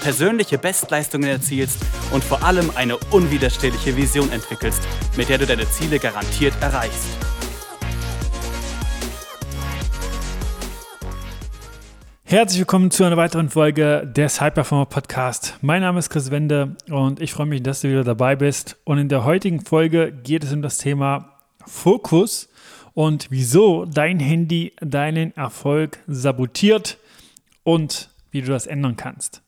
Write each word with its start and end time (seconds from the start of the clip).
persönliche 0.00 0.58
Bestleistungen 0.58 1.28
erzielst 1.28 1.78
und 2.12 2.24
vor 2.24 2.42
allem 2.42 2.70
eine 2.74 2.96
unwiderstehliche 3.10 3.96
Vision 3.96 4.30
entwickelst, 4.32 4.82
mit 5.16 5.28
der 5.28 5.38
du 5.38 5.46
deine 5.46 5.68
Ziele 5.70 5.98
garantiert 5.98 6.54
erreichst. 6.60 7.08
Herzlich 12.30 12.58
willkommen 12.58 12.90
zu 12.90 13.04
einer 13.04 13.16
weiteren 13.16 13.48
Folge 13.48 14.06
des 14.06 14.38
High 14.38 14.52
Performer 14.52 14.84
Podcast. 14.84 15.56
Mein 15.62 15.80
Name 15.80 15.98
ist 15.98 16.10
Chris 16.10 16.30
Wende 16.30 16.76
und 16.90 17.22
ich 17.22 17.32
freue 17.32 17.46
mich, 17.46 17.62
dass 17.62 17.80
du 17.80 17.88
wieder 17.88 18.04
dabei 18.04 18.36
bist. 18.36 18.76
Und 18.84 18.98
in 18.98 19.08
der 19.08 19.24
heutigen 19.24 19.64
Folge 19.64 20.12
geht 20.12 20.44
es 20.44 20.52
um 20.52 20.60
das 20.60 20.76
Thema 20.76 21.38
Fokus 21.66 22.50
und 22.92 23.28
wieso 23.30 23.86
dein 23.86 24.20
Handy 24.20 24.74
deinen 24.80 25.34
Erfolg 25.38 26.00
sabotiert 26.06 26.98
und 27.62 28.10
wie 28.30 28.42
du 28.42 28.52
das 28.52 28.66
ändern 28.66 28.96
kannst. 28.96 29.40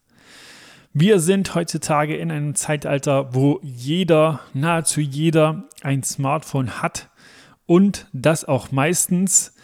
Wir 0.93 1.21
sind 1.21 1.55
heutzutage 1.55 2.17
in 2.17 2.33
einem 2.33 2.57
Zeitalter, 2.57 3.33
wo 3.33 3.61
jeder, 3.62 4.41
nahezu 4.55 5.01
jeder, 5.01 5.69
ein 5.83 6.03
Smartphone 6.03 6.83
hat 6.83 7.11
und 7.65 8.09
das 8.13 8.45
auch 8.45 8.73
meistens 8.73 9.55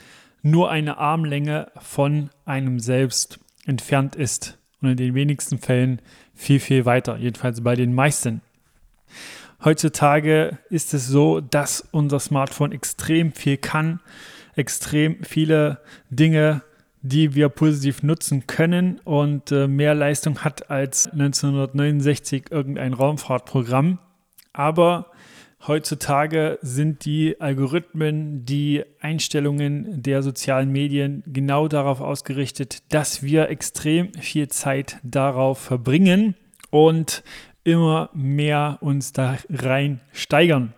nur 0.42 0.70
eine 0.70 0.98
Armlänge 0.98 1.72
von 1.80 2.30
einem 2.44 2.78
selbst 2.78 3.40
entfernt 3.66 4.14
ist 4.14 4.56
und 4.80 4.90
in 4.90 4.96
den 4.96 5.14
wenigsten 5.16 5.58
Fällen 5.58 6.00
viel, 6.32 6.60
viel 6.60 6.84
weiter, 6.84 7.16
jedenfalls 7.16 7.60
bei 7.60 7.74
den 7.74 7.92
meisten. 7.92 8.40
Heutzutage 9.64 10.58
ist 10.70 10.94
es 10.94 11.08
so, 11.08 11.40
dass 11.40 11.88
unser 11.90 12.20
Smartphone 12.20 12.70
extrem 12.70 13.32
viel 13.32 13.56
kann, 13.56 13.98
extrem 14.54 15.24
viele 15.24 15.80
Dinge 16.08 16.62
die 17.08 17.34
wir 17.34 17.48
positiv 17.48 18.02
nutzen 18.02 18.46
können 18.46 19.00
und 19.04 19.52
äh, 19.52 19.68
mehr 19.68 19.94
Leistung 19.94 20.40
hat 20.40 20.70
als 20.70 21.06
1969 21.08 22.46
irgendein 22.50 22.94
Raumfahrtprogramm. 22.94 23.98
Aber 24.52 25.10
heutzutage 25.66 26.58
sind 26.62 27.04
die 27.04 27.40
Algorithmen, 27.40 28.44
die 28.44 28.84
Einstellungen 29.00 30.02
der 30.02 30.22
sozialen 30.22 30.70
Medien 30.70 31.22
genau 31.26 31.68
darauf 31.68 32.00
ausgerichtet, 32.00 32.82
dass 32.92 33.22
wir 33.22 33.50
extrem 33.50 34.12
viel 34.14 34.48
Zeit 34.48 34.98
darauf 35.02 35.58
verbringen 35.58 36.34
und 36.70 37.22
immer 37.64 38.10
mehr 38.14 38.78
uns 38.80 39.12
da 39.12 39.38
rein 39.50 40.00
steigern. 40.12 40.72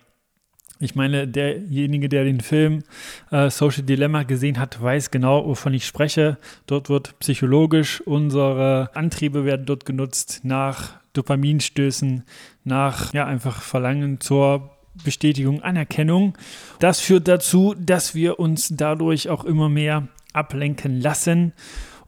Ich 0.81 0.95
meine, 0.95 1.27
derjenige, 1.27 2.09
der 2.09 2.25
den 2.25 2.41
Film 2.41 2.85
äh, 3.31 3.51
Social 3.51 3.83
Dilemma 3.83 4.23
gesehen 4.23 4.59
hat, 4.59 4.81
weiß 4.81 5.11
genau, 5.11 5.45
wovon 5.47 5.75
ich 5.75 5.87
spreche. 5.87 6.39
Dort 6.67 6.89
wird 6.89 7.19
psychologisch 7.19 8.01
unsere 8.03 8.91
Antriebe 8.95 9.45
werden 9.45 9.67
dort 9.67 9.85
genutzt 9.85 10.41
nach 10.45 10.93
Dopaminstößen, 11.15 12.23
nach 12.65 13.13
ja 13.13 13.27
einfach 13.27 13.63
Verlangen 13.63 14.21
zur 14.21 14.71
Bestätigung, 15.03 15.63
Anerkennung. 15.63 16.37
Das 16.79 17.01
führt 17.01 17.27
dazu, 17.29 17.75
dass 17.79 18.15
wir 18.15 18.39
uns 18.39 18.69
dadurch 18.71 19.29
auch 19.29 19.45
immer 19.45 19.69
mehr 19.69 20.09
ablenken 20.33 21.01
lassen 21.01 21.53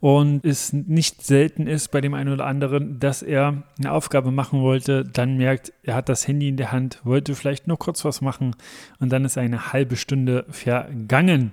und 0.00 0.44
es 0.46 0.72
nicht 0.72 1.22
selten 1.22 1.66
ist 1.66 1.88
bei 1.88 2.00
dem 2.00 2.14
einen 2.14 2.32
oder 2.32 2.46
anderen, 2.46 2.98
dass 2.98 3.22
er 3.22 3.62
eine 3.78 3.92
Aufgabe 3.92 4.30
machen 4.30 4.62
wollte, 4.62 5.04
dann 5.04 5.36
merkt, 5.36 5.72
er 5.82 5.94
hat 5.94 6.08
das 6.08 6.26
Handy 6.26 6.48
in 6.48 6.56
der 6.56 6.72
Hand, 6.72 7.00
wollte 7.04 7.34
vielleicht 7.34 7.68
nur 7.68 7.78
kurz 7.78 8.04
was 8.04 8.22
machen 8.22 8.56
und 8.98 9.10
dann 9.10 9.24
ist 9.24 9.36
eine 9.36 9.72
halbe 9.72 9.96
Stunde 9.96 10.46
vergangen. 10.48 11.52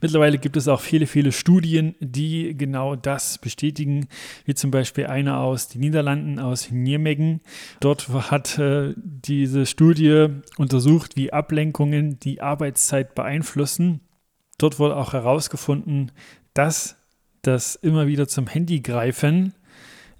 Mittlerweile 0.00 0.38
gibt 0.38 0.56
es 0.56 0.68
auch 0.68 0.80
viele, 0.80 1.06
viele 1.06 1.32
Studien, 1.32 1.94
die 1.98 2.56
genau 2.56 2.94
das 2.94 3.38
bestätigen, 3.38 4.06
wie 4.44 4.54
zum 4.54 4.70
Beispiel 4.70 5.06
eine 5.06 5.38
aus 5.38 5.68
den 5.68 5.80
Niederlanden, 5.80 6.38
aus 6.38 6.70
Nijmegen. 6.70 7.40
Dort 7.80 8.08
hat 8.08 8.58
äh, 8.58 8.94
diese 8.96 9.66
Studie 9.66 10.28
untersucht, 10.56 11.16
wie 11.16 11.32
Ablenkungen 11.32 12.20
die 12.20 12.40
Arbeitszeit 12.40 13.16
beeinflussen. 13.16 14.00
Dort 14.56 14.78
wurde 14.78 14.96
auch 14.96 15.14
herausgefunden, 15.14 16.12
dass 16.54 16.97
das 17.42 17.74
immer 17.76 18.06
wieder 18.06 18.28
zum 18.28 18.46
Handy 18.46 18.80
greifen 18.80 19.54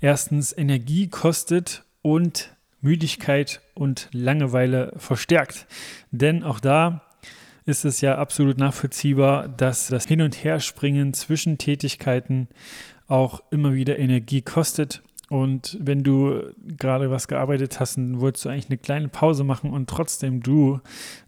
erstens 0.01 0.57
Energie 0.57 1.09
kostet 1.09 1.85
und 2.03 2.55
Müdigkeit 2.81 3.61
und 3.75 4.09
Langeweile 4.13 4.93
verstärkt. 4.97 5.67
Denn 6.11 6.45
auch 6.45 6.61
da 6.61 7.03
ist 7.65 7.85
es 7.85 8.01
ja 8.01 8.17
absolut 8.17 8.59
nachvollziehbar, 8.59 9.49
dass 9.49 9.89
das 9.89 10.07
Hin- 10.07 10.23
und 10.23 10.43
Herspringen 10.43 11.13
zwischen 11.13 11.59
Tätigkeiten 11.59 12.49
auch 13.09 13.43
immer 13.51 13.75
wieder 13.75 13.99
Energie 13.99 14.43
kostet. 14.43 15.03
Und 15.29 15.77
wenn 15.79 16.03
du 16.03 16.55
gerade 16.79 17.11
was 17.11 17.29
gearbeitet 17.29 17.81
hast 17.81 17.99
und 17.99 18.21
wolltest 18.21 18.47
du 18.47 18.49
eigentlich 18.49 18.71
eine 18.71 18.79
kleine 18.79 19.09
Pause 19.09 19.45
machen 19.45 19.71
und 19.71 19.91
trotzdem 19.91 20.41
du 20.43 20.81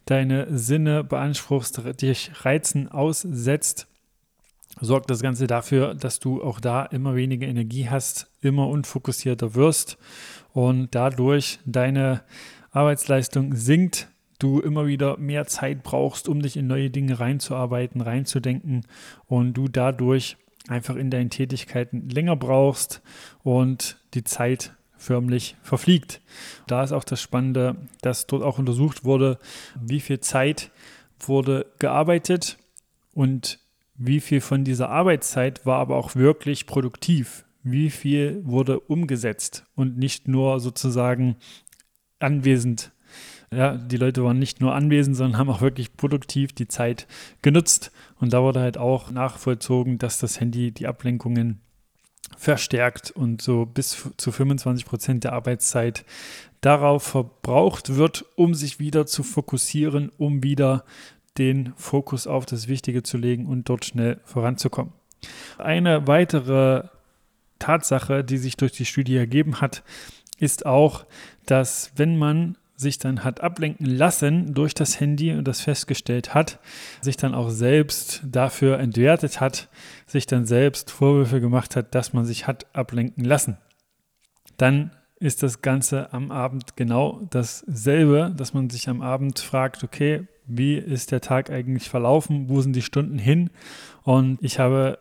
deine 0.07 0.57
Sinne 0.57 1.05
beanspruchst, 1.05 2.01
dich 2.01 2.31
Reizen 2.45 2.89
aussetzt, 2.89 3.90
sorgt 4.81 5.11
das 5.11 5.23
Ganze 5.23 5.47
dafür, 5.47 5.95
dass 5.95 6.21
du 6.21 6.43
auch 6.43 6.61
da 6.61 6.85
immer 6.85 7.15
weniger 7.17 7.47
Energie 7.47 7.89
hast, 7.89 8.31
immer 8.41 8.69
unfokussierter 8.69 9.55
wirst 9.55 9.99
und 10.53 10.95
dadurch 10.95 11.59
deine 11.65 12.23
Arbeitsleistung 12.71 13.55
sinkt, 13.55 14.09
du 14.39 14.61
immer 14.61 14.87
wieder 14.87 15.19
mehr 15.19 15.47
Zeit 15.47 15.83
brauchst, 15.83 16.29
um 16.29 16.41
dich 16.41 16.57
in 16.57 16.67
neue 16.67 16.91
Dinge 16.91 17.21
reinzuarbeiten, 17.21 18.01
reinzudenken 18.01 18.87
und 19.27 19.55
du 19.55 19.69
dadurch 19.69 20.37
einfach 20.69 20.97
in 20.97 21.11
deinen 21.11 21.31
Tätigkeiten 21.31 22.09
länger 22.09 22.37
brauchst 22.37 23.03
und 23.43 23.99
die 24.15 24.25
Zeit 24.25 24.75
förmlich 24.97 25.57
verfliegt. 25.63 26.21
Da 26.67 26.83
ist 26.85 26.93
auch 26.93 27.05
das 27.05 27.21
Spannende, 27.21 27.77
dass 28.03 28.27
dort 28.27 28.43
auch 28.43 28.59
untersucht 28.59 29.05
wurde, 29.05 29.39
wie 29.81 30.01
viel 30.01 30.21
Zeit 30.21 30.71
wurde 31.19 31.67
gearbeitet 31.79 32.59
und 33.15 33.59
wie 34.03 34.21
viel 34.21 34.41
von 34.41 34.65
dieser 34.65 34.89
Arbeitszeit 34.89 35.67
war 35.67 35.79
aber 35.79 35.97
auch 35.97 36.17
wirklich 36.17 36.67
produktiv? 36.67 37.45
Wie 37.63 37.91
viel 37.91 38.41
wurde 38.47 38.81
umgesetzt 38.81 39.67
und 39.75 39.99
nicht 39.99 40.27
nur 40.27 40.59
sozusagen 40.59 41.37
anwesend? 42.19 42.93
Ja, 43.53 43.77
die 43.77 43.99
Leute 43.99 44.25
waren 44.25 44.39
nicht 44.39 44.63
nur 44.63 44.75
anwesend, 44.75 45.17
sondern 45.17 45.39
haben 45.39 45.51
auch 45.51 45.61
wirklich 45.61 45.99
produktiv 45.99 46.55
die 46.55 46.67
Zeit 46.67 47.07
genutzt. 47.43 47.93
Und 48.19 48.33
da 48.33 48.43
wurde 48.43 48.61
halt 48.61 48.79
auch 48.79 49.11
nachvollzogen, 49.11 49.99
dass 49.99 50.19
das 50.19 50.41
Handy 50.41 50.73
die 50.73 50.87
Ablenkungen 50.87 51.61
verstärkt 52.39 53.11
und 53.11 53.43
so 53.43 53.67
bis 53.67 54.09
zu 54.17 54.33
25 54.33 54.87
Prozent 54.87 55.25
der 55.25 55.35
Arbeitszeit 55.35 56.07
darauf 56.63 57.03
verbraucht 57.03 57.97
wird, 57.97 58.25
um 58.37 58.55
sich 58.55 58.79
wieder 58.79 59.05
zu 59.05 59.23
fokussieren, 59.23 60.11
um 60.17 60.43
wieder 60.43 60.85
den 61.39 61.73
Fokus 61.77 62.27
auf 62.27 62.47
das 62.47 62.69
Wichtige 62.69 63.03
zu 63.03 63.17
legen 63.17 63.47
und 63.47 63.69
dort 63.69 63.85
schnell 63.85 64.21
voranzukommen. 64.25 64.93
Eine 65.59 66.07
weitere 66.07 66.85
Tatsache, 67.59 68.25
die 68.25 68.39
sich 68.39 68.57
durch 68.57 68.73
die 68.73 68.87
Studie 68.87 69.17
ergeben 69.17 69.61
hat, 69.61 69.83
ist 70.39 70.67
auch, 70.67 71.07
dass 71.47 71.93
wenn 71.97 72.19
man 72.19 72.57
sich 72.81 72.99
dann 72.99 73.23
hat 73.23 73.43
ablenken 73.43 73.85
lassen 73.85 74.55
durch 74.55 74.73
das 74.73 74.99
Handy 74.99 75.33
und 75.33 75.47
das 75.47 75.61
festgestellt 75.61 76.35
hat, 76.35 76.59
sich 77.03 77.19
dann 77.19 77.35
auch 77.35 77.51
selbst 77.51 78.23
dafür 78.25 78.79
entwertet 78.79 79.39
hat, 79.39 79.69
sich 80.07 80.27
dann 80.27 80.47
selbst 80.47 80.91
Vorwürfe 80.91 81.43
gemacht 81.43 81.77
hat, 81.77 81.95
dass 81.95 82.15
man 82.15 82.25
sich 82.25 82.47
hat 82.47 82.67
ablenken 82.75 83.23
lassen. 83.23 83.59
Dann 84.57 84.93
ist 85.17 85.43
das 85.43 85.61
Ganze 85.61 86.13
am 86.15 86.31
Abend 86.31 86.77
genau 86.77 87.21
dasselbe, 87.29 88.33
dass 88.35 88.55
man 88.55 88.71
sich 88.71 88.89
am 88.89 89.03
Abend 89.03 89.39
fragt, 89.39 89.85
okay, 89.85 90.27
wie 90.57 90.77
ist 90.77 91.13
der 91.13 91.21
Tag 91.21 91.51
eigentlich 91.51 91.89
verlaufen, 91.89 92.49
wo 92.49 92.61
sind 92.61 92.75
die 92.75 92.83
Stunden 92.83 93.19
hin 93.19 93.51
und 94.03 94.39
ich 94.43 94.59
habe 94.59 94.99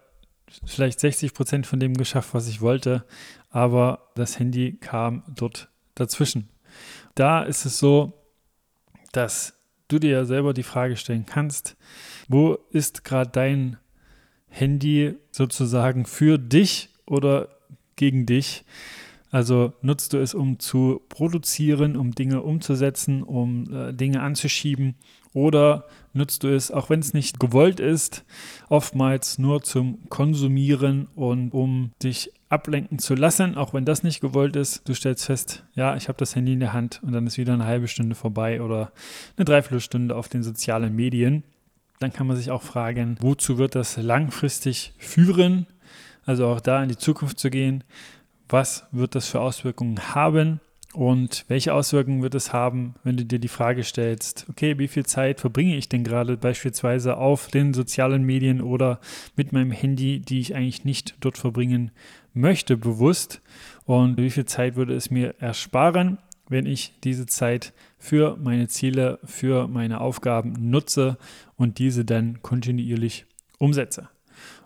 vielleicht 0.65 0.99
60 0.99 1.33
Prozent 1.33 1.67
von 1.67 1.79
dem 1.79 1.95
geschafft, 1.95 2.33
was 2.33 2.47
ich 2.47 2.61
wollte, 2.61 3.05
aber 3.49 4.09
das 4.15 4.39
Handy 4.39 4.77
kam 4.79 5.23
dort 5.35 5.69
dazwischen. 5.95 6.49
Da 7.15 7.43
ist 7.43 7.65
es 7.65 7.79
so, 7.79 8.13
dass 9.11 9.53
du 9.87 9.99
dir 9.99 10.11
ja 10.11 10.25
selber 10.25 10.53
die 10.53 10.63
Frage 10.63 10.95
stellen 10.95 11.25
kannst, 11.25 11.75
wo 12.27 12.53
ist 12.71 13.03
gerade 13.03 13.31
dein 13.31 13.77
Handy 14.47 15.15
sozusagen 15.31 16.05
für 16.05 16.37
dich 16.37 16.89
oder 17.05 17.49
gegen 17.95 18.25
dich? 18.25 18.63
Also 19.31 19.73
nutzt 19.81 20.13
du 20.13 20.17
es, 20.17 20.33
um 20.33 20.59
zu 20.59 21.01
produzieren, 21.09 21.95
um 21.95 22.15
Dinge 22.15 22.41
umzusetzen, 22.41 23.21
um 23.21 23.71
äh, 23.71 23.93
Dinge 23.93 24.21
anzuschieben 24.21 24.95
oder 25.33 25.85
nutzt 26.13 26.43
du 26.43 26.47
es, 26.47 26.71
auch 26.71 26.89
wenn 26.89 26.99
es 26.99 27.13
nicht 27.13 27.39
gewollt 27.39 27.79
ist, 27.79 28.25
oftmals 28.67 29.37
nur 29.37 29.61
zum 29.61 30.09
Konsumieren 30.09 31.07
und 31.15 31.53
um 31.53 31.91
dich 32.01 32.31
ablenken 32.49 32.97
zu 32.97 33.13
lassen, 33.13 33.55
auch 33.55 33.73
wenn 33.75 33.85
das 33.85 34.01
nicht 34.01 34.21
gewollt 34.21 34.55
ist. 34.55 34.89
Du 34.89 34.95
stellst 34.95 35.25
fest, 35.25 35.63
ja, 35.75 35.95
ich 35.95 36.07
habe 36.07 36.17
das 36.17 36.35
Handy 36.35 36.53
in 36.53 36.59
der 36.59 36.73
Hand 36.73 36.99
und 37.03 37.11
dann 37.11 37.27
ist 37.27 37.37
wieder 37.37 37.53
eine 37.53 37.65
halbe 37.65 37.87
Stunde 37.87 38.15
vorbei 38.15 38.61
oder 38.61 38.91
eine 39.37 39.45
Dreiviertelstunde 39.45 40.15
auf 40.15 40.29
den 40.29 40.41
sozialen 40.41 40.95
Medien. 40.95 41.43
Dann 41.99 42.11
kann 42.11 42.25
man 42.25 42.37
sich 42.37 42.49
auch 42.49 42.63
fragen, 42.63 43.17
wozu 43.19 43.59
wird 43.59 43.75
das 43.75 43.97
langfristig 43.97 44.93
führen? 44.97 45.67
Also 46.25 46.47
auch 46.47 46.61
da 46.61 46.81
in 46.81 46.89
die 46.89 46.97
Zukunft 46.97 47.39
zu 47.39 47.49
gehen 47.49 47.83
was 48.49 48.85
wird 48.91 49.15
das 49.15 49.29
für 49.29 49.39
Auswirkungen 49.39 50.13
haben 50.15 50.59
und 50.93 51.45
welche 51.47 51.73
Auswirkungen 51.73 52.23
wird 52.23 52.33
es 52.33 52.51
haben, 52.51 52.95
wenn 53.03 53.15
du 53.15 53.23
dir 53.23 53.37
die 53.37 53.47
Frage 53.47 53.83
stellst, 53.83 54.47
okay, 54.49 54.79
wie 54.79 54.87
viel 54.87 55.05
Zeit 55.05 55.39
verbringe 55.39 55.77
ich 55.77 55.87
denn 55.87 56.03
gerade 56.03 56.35
beispielsweise 56.35 57.17
auf 57.17 57.47
den 57.47 57.75
sozialen 57.75 58.23
Medien 58.23 58.59
oder 58.61 58.99
mit 59.35 59.53
meinem 59.53 59.71
Handy, 59.71 60.19
die 60.19 60.39
ich 60.39 60.55
eigentlich 60.55 60.85
nicht 60.85 61.15
dort 61.19 61.37
verbringen 61.37 61.91
möchte, 62.33 62.75
bewusst 62.75 63.41
und 63.85 64.17
wie 64.17 64.31
viel 64.31 64.45
Zeit 64.45 64.75
würde 64.75 64.95
es 64.95 65.11
mir 65.11 65.35
ersparen, 65.39 66.17
wenn 66.47 66.65
ich 66.65 66.93
diese 67.03 67.27
Zeit 67.27 67.73
für 67.99 68.35
meine 68.37 68.67
Ziele, 68.67 69.19
für 69.23 69.67
meine 69.67 70.01
Aufgaben 70.01 70.53
nutze 70.71 71.19
und 71.55 71.77
diese 71.77 72.03
dann 72.03 72.41
kontinuierlich 72.41 73.25
umsetze. 73.59 74.09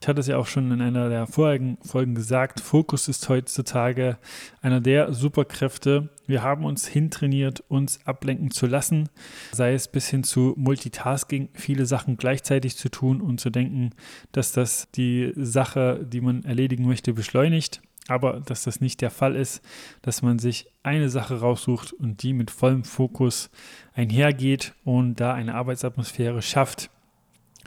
Ich 0.04 0.08
hatte 0.10 0.20
es 0.20 0.28
ja 0.28 0.36
auch 0.36 0.48
schon 0.48 0.70
in 0.70 0.82
einer 0.82 1.08
der 1.08 1.28
vorigen 1.28 1.78
Folgen 1.82 2.14
gesagt, 2.14 2.60
Fokus 2.60 3.08
ist 3.08 3.30
heutzutage 3.30 4.18
einer 4.62 4.82
der 4.82 5.14
Superkräfte. 5.14 6.10
Wir 6.28 6.44
haben 6.44 6.66
uns 6.66 6.86
hintrainiert, 6.86 7.64
uns 7.70 8.06
ablenken 8.06 8.52
zu 8.52 8.68
lassen, 8.68 9.08
sei 9.54 9.74
es 9.74 9.88
bis 9.88 10.10
hin 10.10 10.26
zu 10.26 10.56
Multitasking, 10.58 11.48
viele 11.54 11.86
Sachen 11.86 12.18
gleichzeitig 12.18 12.76
zu 12.76 12.90
tun 12.90 13.22
und 13.22 13.40
zu 13.40 13.50
denken, 13.50 13.92
dass 14.34 14.52
das 14.52 14.92
die 14.92 15.32
Sache, 15.38 16.06
die 16.06 16.20
man 16.20 16.44
erledigen 16.44 16.86
möchte, 16.86 17.14
beschleunigt. 17.14 17.82
Aber 18.10 18.42
dass 18.42 18.66
das 18.66 18.82
nicht 18.82 19.00
der 19.00 19.10
Fall 19.10 19.38
ist, 19.38 19.62
dass 20.02 20.22
man 20.22 20.38
sich 20.38 20.68
eine 20.84 21.08
Sache 21.08 21.40
raussucht 21.40 21.94
und 21.94 22.24
die 22.24 22.34
mit 22.34 22.52
vollem 22.52 22.84
Fokus 22.84 23.50
einhergeht 23.94 24.74
und 24.84 25.22
da 25.22 25.34
eine 25.34 25.56
Arbeitsatmosphäre 25.56 26.42
schafft, 26.42 26.90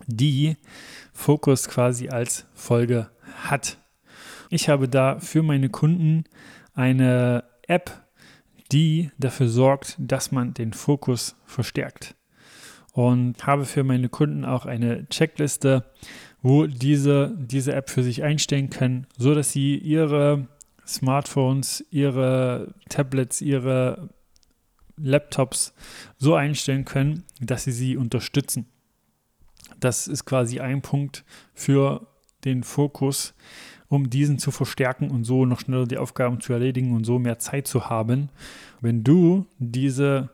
die 0.06 0.56
Fokus 1.12 1.68
quasi 1.68 2.08
als 2.08 2.46
Folge 2.54 3.10
hat. 3.44 3.78
Ich 4.50 4.68
habe 4.68 4.88
da 4.88 5.18
für 5.18 5.42
meine 5.42 5.68
Kunden 5.68 6.24
eine 6.74 7.44
App, 7.66 7.90
die 8.72 9.10
dafür 9.18 9.48
sorgt, 9.48 9.96
dass 9.98 10.32
man 10.32 10.54
den 10.54 10.72
Fokus 10.72 11.36
verstärkt. 11.46 12.14
Und 12.92 13.46
habe 13.46 13.64
für 13.64 13.84
meine 13.84 14.08
Kunden 14.08 14.44
auch 14.44 14.64
eine 14.64 15.06
Checkliste, 15.08 15.84
wo 16.40 16.66
diese, 16.66 17.34
diese 17.36 17.74
App 17.74 17.90
für 17.90 18.02
sich 18.02 18.22
einstellen 18.22 18.70
können, 18.70 19.06
so 19.18 19.34
dass 19.34 19.52
sie 19.52 19.76
ihre 19.76 20.46
Smartphones, 20.86 21.84
ihre 21.90 22.74
Tablets, 22.88 23.42
ihre 23.42 24.08
Laptops 24.96 25.74
so 26.16 26.34
einstellen 26.34 26.84
können, 26.84 27.24
dass 27.40 27.64
sie 27.64 27.72
sie 27.72 27.96
unterstützen. 27.96 28.66
Das 29.80 30.06
ist 30.06 30.24
quasi 30.24 30.60
ein 30.60 30.82
Punkt 30.82 31.24
für 31.54 32.06
den 32.44 32.62
Fokus, 32.62 33.34
um 33.88 34.10
diesen 34.10 34.38
zu 34.38 34.50
verstärken 34.50 35.10
und 35.10 35.24
so 35.24 35.44
noch 35.44 35.60
schneller 35.60 35.86
die 35.86 35.98
Aufgaben 35.98 36.40
zu 36.40 36.52
erledigen 36.52 36.94
und 36.94 37.04
so 37.04 37.18
mehr 37.18 37.38
Zeit 37.38 37.66
zu 37.66 37.88
haben. 37.88 38.30
Wenn 38.80 39.04
du 39.04 39.46
diese 39.58 40.30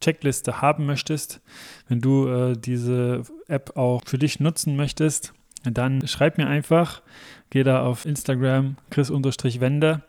Checkliste 0.00 0.60
haben 0.60 0.86
möchtest, 0.86 1.40
wenn 1.88 2.00
du 2.00 2.28
äh, 2.28 2.56
diese 2.56 3.22
App 3.48 3.76
auch 3.76 4.02
für 4.04 4.18
dich 4.18 4.40
nutzen 4.40 4.76
möchtest, 4.76 5.32
dann 5.64 6.06
schreib 6.06 6.36
mir 6.36 6.46
einfach, 6.46 7.00
geh 7.48 7.62
da 7.62 7.84
auf 7.84 8.04
Instagram 8.04 8.76
chris-wende 8.90 10.02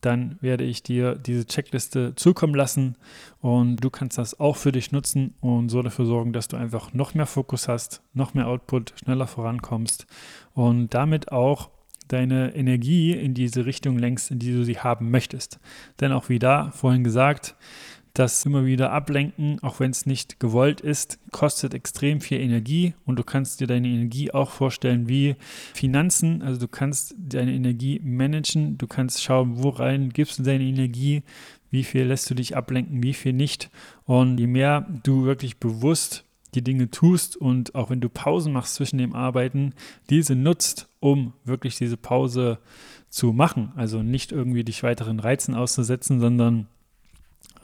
dann 0.00 0.38
werde 0.40 0.64
ich 0.64 0.82
dir 0.82 1.14
diese 1.14 1.46
Checkliste 1.46 2.14
zukommen 2.14 2.54
lassen 2.54 2.96
und 3.40 3.76
du 3.76 3.90
kannst 3.90 4.18
das 4.18 4.38
auch 4.38 4.56
für 4.56 4.72
dich 4.72 4.92
nutzen 4.92 5.34
und 5.40 5.68
so 5.68 5.82
dafür 5.82 6.06
sorgen, 6.06 6.32
dass 6.32 6.48
du 6.48 6.56
einfach 6.56 6.92
noch 6.92 7.14
mehr 7.14 7.26
Fokus 7.26 7.68
hast, 7.68 8.02
noch 8.14 8.34
mehr 8.34 8.48
Output, 8.48 8.94
schneller 8.96 9.26
vorankommst 9.26 10.06
und 10.54 10.94
damit 10.94 11.32
auch 11.32 11.70
deine 12.08 12.54
Energie 12.54 13.12
in 13.12 13.34
diese 13.34 13.66
Richtung 13.66 13.98
lenkst, 13.98 14.30
in 14.30 14.38
die 14.38 14.52
du 14.52 14.64
sie 14.64 14.78
haben 14.78 15.10
möchtest. 15.10 15.60
Denn 16.00 16.12
auch 16.12 16.28
wie 16.28 16.38
da 16.38 16.70
vorhin 16.72 17.04
gesagt, 17.04 17.54
das 18.14 18.44
immer 18.44 18.64
wieder 18.66 18.92
ablenken, 18.92 19.58
auch 19.62 19.80
wenn 19.80 19.90
es 19.90 20.06
nicht 20.06 20.40
gewollt 20.40 20.80
ist, 20.80 21.18
kostet 21.30 21.74
extrem 21.74 22.20
viel 22.20 22.40
Energie 22.40 22.94
und 23.04 23.18
du 23.18 23.24
kannst 23.24 23.60
dir 23.60 23.66
deine 23.66 23.88
Energie 23.88 24.32
auch 24.32 24.50
vorstellen 24.50 25.08
wie 25.08 25.36
Finanzen. 25.74 26.42
Also 26.42 26.60
du 26.60 26.68
kannst 26.68 27.14
deine 27.18 27.52
Energie 27.52 28.00
managen, 28.02 28.78
du 28.78 28.86
kannst 28.86 29.22
schauen, 29.22 29.62
worein 29.62 30.10
gibst 30.10 30.38
du 30.38 30.42
deine 30.42 30.64
Energie, 30.64 31.22
wie 31.70 31.84
viel 31.84 32.04
lässt 32.04 32.28
du 32.28 32.34
dich 32.34 32.56
ablenken, 32.56 33.02
wie 33.02 33.14
viel 33.14 33.32
nicht. 33.32 33.70
Und 34.04 34.38
je 34.38 34.46
mehr 34.46 34.86
du 35.02 35.24
wirklich 35.24 35.58
bewusst 35.58 36.24
die 36.54 36.62
Dinge 36.62 36.90
tust 36.90 37.36
und 37.36 37.74
auch 37.76 37.90
wenn 37.90 38.00
du 38.00 38.08
Pausen 38.08 38.52
machst 38.52 38.74
zwischen 38.74 38.98
dem 38.98 39.14
Arbeiten, 39.14 39.72
diese 40.10 40.34
nutzt, 40.34 40.88
um 40.98 41.32
wirklich 41.44 41.76
diese 41.76 41.96
Pause 41.96 42.58
zu 43.08 43.32
machen. 43.32 43.72
Also 43.76 44.02
nicht 44.02 44.32
irgendwie 44.32 44.64
dich 44.64 44.82
weiteren 44.82 45.20
Reizen 45.20 45.54
auszusetzen, 45.54 46.18
sondern 46.18 46.66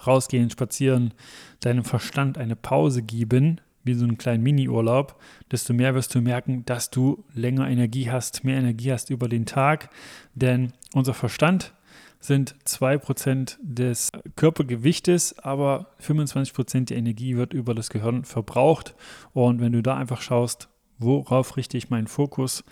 rausgehen, 0.05 0.51
spazieren, 0.51 1.15
deinem 1.61 1.85
Verstand 1.85 2.39
eine 2.39 2.57
Pause 2.57 3.03
geben, 3.03 3.61
wie 3.85 3.95
so 3.95 4.05
einen 4.05 4.19
kleinen 4.19 4.43
Mini-Urlaub, 4.43 5.21
desto 5.51 5.73
mehr 5.73 5.95
wirst 5.95 6.15
du 6.15 6.21
merken, 6.21 6.65
dass 6.65 6.91
du 6.91 7.25
länger 7.35 7.69
Energie 7.69 8.11
hast, 8.11 8.45
mehr 8.45 8.59
Energie 8.59 8.93
hast 8.93 9.11
über 9.11 9.29
den 9.29 9.47
Tag. 9.47 9.91
Denn 10.35 10.73
unser 10.93 11.15
Verstand 11.15 11.73
sind 12.19 12.57
2% 12.67 13.57
des 13.63 14.11
Körpergewichtes, 14.35 15.39
aber 15.39 15.95
25% 16.03 16.87
der 16.87 16.97
Energie 16.97 17.37
wird 17.37 17.55
über 17.55 17.75
das 17.75 17.91
Gehirn 17.91 18.25
verbraucht. 18.25 18.95
Und 19.33 19.61
wenn 19.61 19.73
du 19.73 19.83
da 19.83 19.97
einfach 19.97 20.21
schaust, 20.21 20.69
worauf 20.99 21.57
richte 21.57 21.79
ich 21.79 21.91
meinen 21.91 22.09
Fokus, 22.09 22.65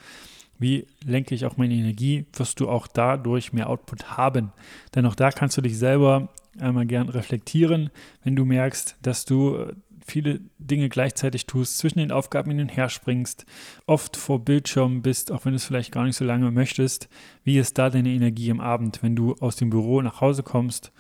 wie 0.59 0.87
lenke 1.05 1.35
ich 1.35 1.47
auch 1.47 1.56
meine 1.56 1.75
Energie, 1.75 2.26
wirst 2.32 2.61
du 2.61 2.69
auch 2.69 2.87
dadurch 2.87 3.53
mehr 3.53 3.69
Output 3.69 4.17
haben. 4.17 4.53
Denn 4.94 5.06
auch 5.06 5.15
da 5.15 5.31
kannst 5.31 5.56
du 5.56 5.61
dich 5.61 5.79
selber 5.79 6.29
einmal 6.58 6.86
gern 6.86 7.08
reflektieren, 7.08 7.90
wenn 8.22 8.36
du 8.36 8.44
merkst, 8.44 8.96
dass 9.02 9.24
du 9.24 9.56
äh, 9.56 9.74
viele 10.06 10.40
Dinge 10.58 10.88
gleichzeitig 10.88 11.46
tust, 11.46 11.78
zwischen 11.78 11.98
den 11.98 12.12
Aufgaben 12.12 12.50
hin 12.50 12.60
und 12.60 12.76
her 12.76 12.88
springst, 12.88 13.46
oft 13.87 14.16
vor 14.16 14.44
Bildschirmen 14.44 15.02
bist, 15.02 15.32
auch 15.32 15.44
wenn 15.44 15.52
du 15.52 15.56
es 15.56 15.64
vielleicht 15.64 15.92
gar 15.92 16.04
nicht 16.04 16.16
so 16.16 16.25
lange 16.25 16.50
möchtest. 16.50 17.08
Wie 17.42 17.58
ist 17.58 17.78
da 17.78 17.90
deine 17.90 18.11
Energie 18.11 18.50
am 18.50 18.61
Abend, 18.61 19.02
wenn 19.02 19.16
du 19.16 19.34
aus 19.40 19.56
dem 19.56 19.70
Büro 19.70 20.02
nach 20.02 20.20
Hause 20.20 20.42
kommst? 20.42 20.92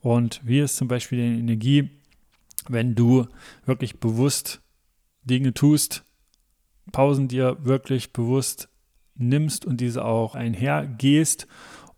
Und 0.00 0.40
wie 0.44 0.60
ist 0.60 0.76
zum 0.76 0.88
Beispiel 0.88 1.18
deine 1.18 1.38
Energie, 1.38 1.90
wenn 2.68 2.94
du 2.94 3.26
wirklich 3.64 3.98
bewusst 3.98 4.62
Dinge 5.24 5.54
tust, 5.54 6.04
Pausen 6.90 7.28
dir 7.28 7.58
wirklich 7.60 8.12
bewusst 8.12 8.68
nimmst 9.14 9.64
und 9.64 9.80
diese 9.80 10.04
auch 10.04 10.34
einhergehst 10.34 11.46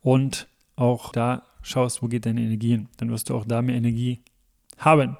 und 0.00 0.46
auch 0.76 1.12
da 1.12 1.46
schaust, 1.64 2.02
wo 2.02 2.06
geht 2.06 2.26
deine 2.26 2.42
Energie 2.42 2.70
hin. 2.70 2.88
Dann 2.98 3.10
wirst 3.10 3.30
du 3.30 3.34
auch 3.34 3.44
da 3.44 3.62
mehr 3.62 3.74
Energie 3.74 4.20
haben. 4.78 5.16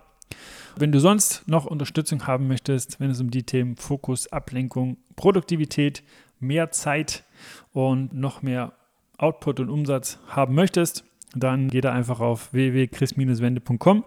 Wenn 0.77 0.93
du 0.93 1.01
sonst 1.01 1.47
noch 1.49 1.67
Unterstützung 1.67 2.27
haben 2.27 2.49
möchtest, 2.49 3.01
wenn 3.01 3.11
es 3.11 3.21
um 3.21 3.31
die 3.31 3.45
Themen 3.45 3.77
Fokus, 3.77 4.31
Ablenkung, 4.33 4.97
Produktivität, 5.17 6.03
mehr 6.41 6.71
Zeit 6.71 7.25
und 7.73 8.13
noch 8.13 8.43
mehr 8.43 8.73
Output 9.17 9.61
und 9.61 9.71
Umsatz 9.71 10.19
haben 10.29 10.55
möchtest, 10.55 11.05
dann 11.35 11.69
geh 11.69 11.81
da 11.81 11.93
einfach 11.93 12.21
auf 12.21 12.53
www.chris-wende.com 12.53 14.05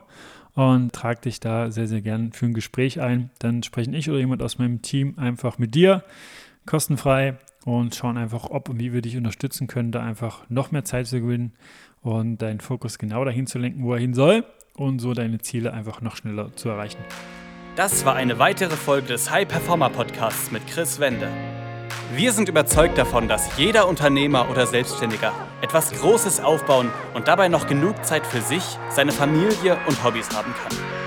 und 0.53 0.93
trag 0.93 1.21
dich 1.21 1.39
da 1.39 1.71
sehr, 1.71 1.87
sehr 1.87 2.01
gern 2.01 2.31
für 2.33 2.47
ein 2.47 2.53
Gespräch 2.53 2.99
ein. 2.99 3.29
Dann 3.39 3.63
sprechen 3.63 3.93
ich 3.93 4.09
oder 4.09 4.19
jemand 4.19 4.41
aus 4.41 4.57
meinem 4.57 4.81
Team 4.81 5.13
einfach 5.17 5.57
mit 5.57 5.75
dir, 5.75 6.03
kostenfrei 6.67 7.37
und 7.65 7.95
schauen 7.95 8.17
einfach, 8.17 8.49
ob 8.49 8.69
und 8.69 8.79
wie 8.79 8.93
wir 8.93 9.01
dich 9.01 9.17
unterstützen 9.17 9.67
können, 9.67 9.91
da 9.91 10.03
einfach 10.03 10.47
noch 10.49 10.71
mehr 10.71 10.85
Zeit 10.85 11.07
zu 11.07 11.19
gewinnen 11.19 11.53
und 12.01 12.37
deinen 12.37 12.59
Fokus 12.59 12.99
genau 12.99 13.25
dahin 13.25 13.47
zu 13.47 13.57
lenken, 13.57 13.83
wo 13.83 13.93
er 13.93 13.99
hin 13.99 14.13
soll 14.13 14.45
und 14.75 14.99
so 14.99 15.13
deine 15.13 15.39
Ziele 15.39 15.73
einfach 15.73 16.01
noch 16.01 16.15
schneller 16.15 16.55
zu 16.55 16.69
erreichen. 16.69 16.99
Das 17.75 18.05
war 18.05 18.15
eine 18.15 18.39
weitere 18.39 18.75
Folge 18.75 19.07
des 19.07 19.29
High 19.29 19.47
Performer 19.47 19.89
Podcasts 19.89 20.51
mit 20.51 20.65
Chris 20.67 20.99
Wende. 20.99 21.27
Wir 22.15 22.31
sind 22.31 22.47
überzeugt 22.47 22.97
davon, 22.97 23.27
dass 23.27 23.57
jeder 23.57 23.87
Unternehmer 23.87 24.49
oder 24.49 24.65
Selbstständiger 24.65 25.33
etwas 25.61 25.91
Großes 25.91 26.39
aufbauen 26.39 26.89
und 27.13 27.27
dabei 27.27 27.49
noch 27.49 27.67
genug 27.67 28.05
Zeit 28.05 28.25
für 28.25 28.41
sich, 28.41 28.63
seine 28.89 29.11
Familie 29.11 29.77
und 29.87 30.03
Hobbys 30.03 30.29
haben 30.35 30.53
kann. 30.53 31.06